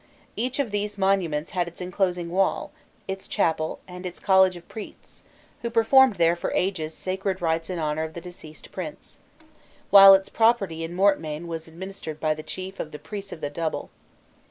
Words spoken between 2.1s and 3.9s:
wall, its chapel